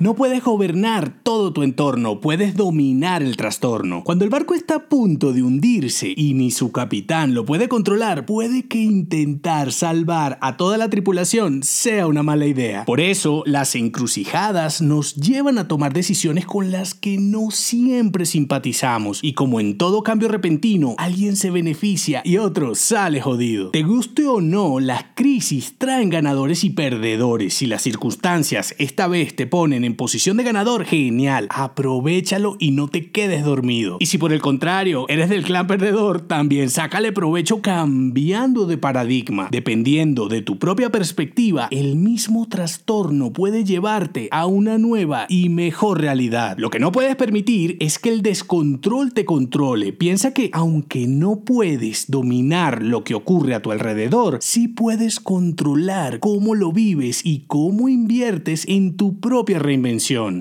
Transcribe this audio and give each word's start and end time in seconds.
No 0.00 0.14
puedes 0.14 0.42
gobernar 0.42 1.12
todo 1.22 1.52
tu 1.52 1.62
entorno, 1.62 2.22
puedes 2.22 2.54
dominar 2.54 3.22
el 3.22 3.36
trastorno. 3.36 4.02
Cuando 4.02 4.24
el 4.24 4.30
barco 4.30 4.54
está 4.54 4.76
a 4.76 4.88
punto 4.88 5.34
de 5.34 5.42
hundirse 5.42 6.14
y 6.16 6.32
ni 6.32 6.50
su 6.50 6.72
capitán 6.72 7.34
lo 7.34 7.44
puede 7.44 7.68
controlar, 7.68 8.24
puede 8.24 8.66
que 8.66 8.78
intentar 8.78 9.72
salvar 9.72 10.38
a 10.40 10.56
toda 10.56 10.78
la 10.78 10.88
tripulación 10.88 11.62
sea 11.62 12.06
una 12.06 12.22
mala 12.22 12.46
idea. 12.46 12.86
Por 12.86 12.98
eso, 12.98 13.42
las 13.44 13.74
encrucijadas 13.74 14.80
nos 14.80 15.16
llevan 15.16 15.58
a 15.58 15.68
tomar 15.68 15.92
decisiones 15.92 16.46
con 16.46 16.70
las 16.70 16.94
que 16.94 17.18
no 17.18 17.50
siempre 17.50 18.24
simpatizamos 18.24 19.18
y 19.22 19.34
como 19.34 19.60
en 19.60 19.76
todo 19.76 20.02
cambio 20.02 20.28
repentino, 20.28 20.94
alguien 20.96 21.36
se 21.36 21.50
beneficia 21.50 22.22
y 22.24 22.38
otro 22.38 22.74
sale 22.74 23.20
jodido. 23.20 23.68
Te 23.72 23.82
guste 23.82 24.26
o 24.26 24.40
no, 24.40 24.80
las 24.80 25.04
crisis 25.14 25.74
traen 25.76 26.08
ganadores 26.08 26.64
y 26.64 26.70
perdedores. 26.70 27.52
Si 27.52 27.66
las 27.66 27.82
circunstancias 27.82 28.74
esta 28.78 29.06
vez 29.06 29.36
te 29.36 29.46
ponen 29.46 29.84
en 29.84 29.89
posición 29.96 30.36
de 30.36 30.44
ganador, 30.44 30.84
genial, 30.84 31.46
aprovechalo 31.50 32.56
y 32.58 32.70
no 32.70 32.88
te 32.88 33.10
quedes 33.10 33.44
dormido. 33.44 33.96
Y 34.00 34.06
si 34.06 34.18
por 34.18 34.32
el 34.32 34.40
contrario 34.40 35.06
eres 35.08 35.28
del 35.28 35.44
clan 35.44 35.66
perdedor, 35.66 36.20
también 36.20 36.70
sácale 36.70 37.12
provecho 37.12 37.60
cambiando 37.62 38.66
de 38.66 38.78
paradigma. 38.78 39.48
Dependiendo 39.50 40.28
de 40.28 40.42
tu 40.42 40.58
propia 40.58 40.90
perspectiva, 40.90 41.68
el 41.70 41.96
mismo 41.96 42.48
trastorno 42.48 43.32
puede 43.32 43.64
llevarte 43.64 44.28
a 44.30 44.46
una 44.46 44.78
nueva 44.78 45.26
y 45.28 45.48
mejor 45.48 46.00
realidad. 46.00 46.56
Lo 46.58 46.70
que 46.70 46.78
no 46.78 46.92
puedes 46.92 47.16
permitir 47.16 47.76
es 47.80 47.98
que 47.98 48.10
el 48.10 48.22
descontrol 48.22 49.12
te 49.12 49.24
controle. 49.24 49.92
Piensa 49.92 50.32
que 50.32 50.50
aunque 50.52 51.06
no 51.06 51.40
puedes 51.40 52.10
dominar 52.10 52.82
lo 52.82 53.04
que 53.04 53.14
ocurre 53.14 53.54
a 53.54 53.62
tu 53.62 53.72
alrededor, 53.72 54.38
sí 54.40 54.68
puedes 54.68 55.20
controlar 55.20 56.20
cómo 56.20 56.54
lo 56.54 56.72
vives 56.72 57.20
y 57.24 57.44
cómo 57.46 57.88
inviertes 57.88 58.64
en 58.68 58.96
tu 58.96 59.20
propia 59.20 59.58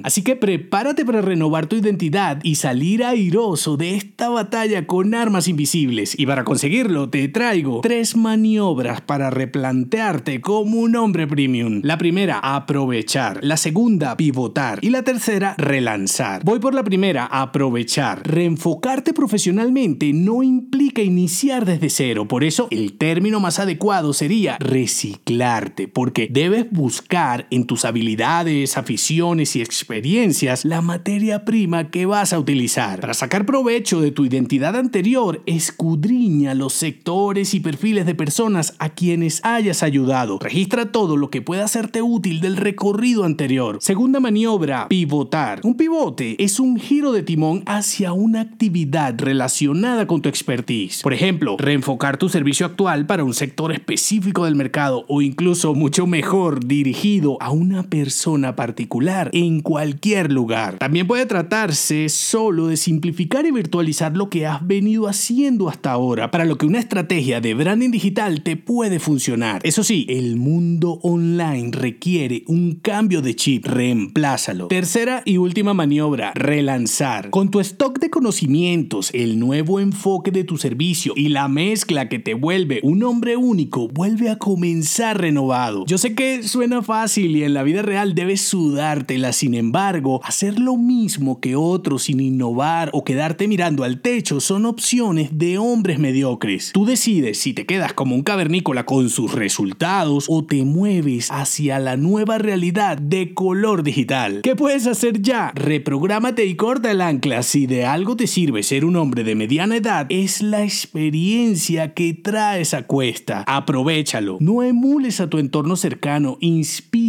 Así 0.03 0.21
que 0.21 0.35
prepárate 0.35 1.05
para 1.05 1.21
renovar 1.21 1.67
tu 1.67 1.75
identidad 1.75 2.39
y 2.43 2.55
salir 2.55 3.03
airoso 3.03 3.77
de 3.77 3.95
esta 3.95 4.29
batalla 4.29 4.85
con 4.85 5.13
armas 5.13 5.47
invisibles. 5.47 6.17
Y 6.17 6.25
para 6.25 6.43
conseguirlo 6.43 7.09
te 7.09 7.27
traigo 7.27 7.81
tres 7.81 8.15
maniobras 8.15 9.01
para 9.01 9.29
replantearte 9.29 10.41
como 10.41 10.79
un 10.79 10.95
hombre 10.95 11.27
premium. 11.27 11.81
La 11.83 11.97
primera, 11.97 12.39
aprovechar. 12.39 13.39
La 13.41 13.57
segunda, 13.57 14.17
pivotar. 14.17 14.79
Y 14.81 14.89
la 14.89 15.03
tercera, 15.03 15.55
relanzar. 15.57 16.43
Voy 16.43 16.59
por 16.59 16.73
la 16.73 16.83
primera, 16.83 17.25
aprovechar. 17.25 18.27
Reenfocarte 18.27 19.13
profesionalmente 19.13 20.11
no 20.13 20.43
implica 20.43 21.01
iniciar 21.01 21.65
desde 21.65 21.89
cero. 21.89 22.27
Por 22.27 22.43
eso 22.43 22.67
el 22.71 22.97
término 22.97 23.39
más 23.39 23.59
adecuado 23.59 24.13
sería 24.13 24.57
reciclarte. 24.59 25.87
Porque 25.87 26.27
debes 26.29 26.69
buscar 26.71 27.47
en 27.51 27.65
tus 27.65 27.85
habilidades, 27.85 28.77
aficiones, 28.77 29.18
y 29.19 29.61
experiencias 29.61 30.63
la 30.63 30.81
materia 30.81 31.43
prima 31.43 31.91
que 31.91 32.05
vas 32.05 32.31
a 32.31 32.39
utilizar. 32.39 33.01
Para 33.01 33.13
sacar 33.13 33.45
provecho 33.45 33.99
de 33.99 34.11
tu 34.11 34.23
identidad 34.23 34.77
anterior, 34.77 35.43
escudriña 35.45 36.53
los 36.53 36.71
sectores 36.71 37.53
y 37.53 37.59
perfiles 37.59 38.05
de 38.05 38.15
personas 38.15 38.75
a 38.79 38.87
quienes 38.87 39.41
hayas 39.43 39.83
ayudado. 39.83 40.39
Registra 40.39 40.93
todo 40.93 41.17
lo 41.17 41.29
que 41.29 41.41
pueda 41.41 41.65
hacerte 41.65 42.01
útil 42.01 42.39
del 42.39 42.55
recorrido 42.55 43.25
anterior. 43.25 43.79
Segunda 43.81 44.21
maniobra, 44.21 44.87
pivotar. 44.87 45.59
Un 45.65 45.75
pivote 45.75 46.41
es 46.41 46.61
un 46.61 46.79
giro 46.79 47.11
de 47.11 47.23
timón 47.23 47.63
hacia 47.65 48.13
una 48.13 48.39
actividad 48.39 49.15
relacionada 49.19 50.07
con 50.07 50.21
tu 50.21 50.29
expertise. 50.29 51.01
Por 51.03 51.13
ejemplo, 51.13 51.57
reenfocar 51.59 52.15
tu 52.15 52.29
servicio 52.29 52.65
actual 52.65 53.05
para 53.05 53.25
un 53.25 53.33
sector 53.33 53.73
específico 53.73 54.45
del 54.45 54.55
mercado 54.55 55.03
o 55.09 55.21
incluso 55.21 55.75
mucho 55.75 56.07
mejor 56.07 56.65
dirigido 56.65 57.37
a 57.41 57.51
una 57.51 57.83
persona 57.83 58.55
particular 58.55 59.08
en 59.33 59.61
cualquier 59.61 60.31
lugar. 60.31 60.77
También 60.77 61.07
puede 61.07 61.25
tratarse 61.25 62.09
solo 62.09 62.67
de 62.67 62.77
simplificar 62.77 63.45
y 63.45 63.51
virtualizar 63.51 64.15
lo 64.15 64.29
que 64.29 64.45
has 64.45 64.65
venido 64.65 65.07
haciendo 65.07 65.69
hasta 65.69 65.91
ahora, 65.91 66.31
para 66.31 66.45
lo 66.45 66.57
que 66.57 66.65
una 66.65 66.79
estrategia 66.79 67.41
de 67.41 67.53
branding 67.53 67.91
digital 67.91 68.43
te 68.43 68.55
puede 68.55 68.99
funcionar. 68.99 69.61
Eso 69.63 69.83
sí, 69.83 70.05
el 70.09 70.35
mundo 70.35 70.99
online 71.03 71.71
requiere 71.71 72.43
un 72.47 72.75
cambio 72.75 73.21
de 73.21 73.35
chip, 73.35 73.65
reemplázalo. 73.65 74.67
Tercera 74.67 75.23
y 75.25 75.37
última 75.37 75.73
maniobra, 75.73 76.31
relanzar. 76.35 77.29
Con 77.29 77.49
tu 77.51 77.59
stock 77.59 77.99
de 77.99 78.09
conocimientos, 78.09 79.09
el 79.13 79.39
nuevo 79.39 79.79
enfoque 79.79 80.31
de 80.31 80.43
tu 80.43 80.57
servicio 80.57 81.13
y 81.15 81.29
la 81.29 81.47
mezcla 81.47 82.09
que 82.09 82.19
te 82.19 82.33
vuelve 82.33 82.79
un 82.83 83.03
hombre 83.03 83.35
único, 83.35 83.87
vuelve 83.87 84.29
a 84.29 84.37
comenzar 84.37 85.19
renovado. 85.19 85.85
Yo 85.85 85.97
sé 85.97 86.15
que 86.15 86.43
suena 86.43 86.81
fácil 86.81 87.35
y 87.35 87.43
en 87.43 87.53
la 87.53 87.63
vida 87.63 87.81
real 87.81 88.15
debes 88.15 88.41
sudar 88.41 88.98
sin 89.31 89.53
embargo, 89.53 90.21
hacer 90.23 90.59
lo 90.59 90.77
mismo 90.77 91.39
que 91.39 91.55
otros 91.55 92.03
sin 92.03 92.19
innovar 92.19 92.89
o 92.93 93.03
quedarte 93.03 93.47
mirando 93.47 93.83
al 93.83 94.01
techo 94.01 94.39
son 94.39 94.65
opciones 94.65 95.37
de 95.37 95.57
hombres 95.57 95.99
mediocres. 95.99 96.71
Tú 96.73 96.85
decides 96.85 97.39
si 97.39 97.53
te 97.53 97.65
quedas 97.65 97.93
como 97.93 98.15
un 98.15 98.23
cavernícola 98.23 98.85
con 98.85 99.09
sus 99.09 99.33
resultados 99.33 100.25
o 100.27 100.43
te 100.45 100.63
mueves 100.63 101.29
hacia 101.31 101.79
la 101.79 101.97
nueva 101.97 102.37
realidad 102.37 102.97
de 102.97 103.33
color 103.33 103.83
digital. 103.83 104.41
¿Qué 104.43 104.55
puedes 104.55 104.87
hacer 104.87 105.21
ya? 105.21 105.51
Reprográmate 105.55 106.45
y 106.45 106.55
corta 106.55 106.91
el 106.91 107.01
ancla. 107.01 107.43
Si 107.43 107.65
de 107.65 107.85
algo 107.85 108.15
te 108.15 108.27
sirve 108.27 108.63
ser 108.63 108.85
un 108.85 108.95
hombre 108.95 109.23
de 109.23 109.35
mediana 109.35 109.77
edad, 109.77 110.05
es 110.09 110.41
la 110.41 110.63
experiencia 110.63 111.93
que 111.93 112.13
traes 112.13 112.73
a 112.73 112.83
cuesta. 112.83 113.43
Aprovechalo. 113.47 114.37
No 114.39 114.63
emules 114.63 115.19
a 115.19 115.29
tu 115.29 115.37
entorno 115.37 115.75
cercano, 115.75 116.37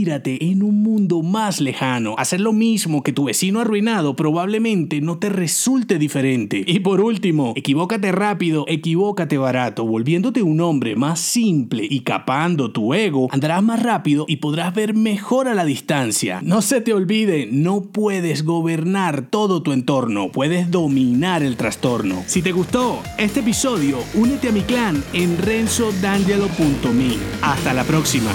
en 0.02 0.62
un 0.62 0.82
mundo 0.82 1.22
más 1.22 1.60
lejano 1.60 2.14
hacer 2.16 2.40
lo 2.40 2.54
mismo 2.54 3.02
que 3.02 3.12
tu 3.12 3.24
vecino 3.24 3.60
arruinado 3.60 4.16
probablemente 4.16 5.02
no 5.02 5.18
te 5.18 5.28
resulte 5.28 5.98
diferente. 5.98 6.64
Y 6.66 6.80
por 6.80 7.02
último, 7.02 7.52
equivócate 7.54 8.10
rápido, 8.10 8.64
equivócate 8.66 9.36
barato, 9.36 9.84
volviéndote 9.84 10.42
un 10.42 10.62
hombre 10.62 10.96
más 10.96 11.20
simple 11.20 11.86
y 11.88 12.00
capando 12.00 12.72
tu 12.72 12.94
ego, 12.94 13.28
andarás 13.30 13.62
más 13.62 13.82
rápido 13.82 14.24
y 14.26 14.36
podrás 14.36 14.74
ver 14.74 14.94
mejor 14.94 15.48
a 15.48 15.54
la 15.54 15.66
distancia. 15.66 16.40
No 16.42 16.62
se 16.62 16.80
te 16.80 16.94
olvide, 16.94 17.48
no 17.52 17.82
puedes 17.82 18.44
gobernar 18.44 19.26
todo 19.28 19.62
tu 19.62 19.72
entorno, 19.72 20.32
puedes 20.32 20.70
dominar 20.70 21.42
el 21.42 21.56
trastorno. 21.56 22.22
Si 22.26 22.40
te 22.40 22.52
gustó 22.52 23.02
este 23.18 23.40
episodio, 23.40 23.98
únete 24.14 24.48
a 24.48 24.52
mi 24.52 24.62
clan 24.62 25.04
en 25.12 25.36
renzodangelo.me. 25.36 27.16
Hasta 27.42 27.74
la 27.74 27.84
próxima. 27.84 28.30